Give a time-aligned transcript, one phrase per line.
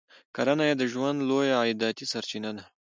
[0.35, 2.63] کرنه یې د ژوند لویه عایداتي سرچینه ده.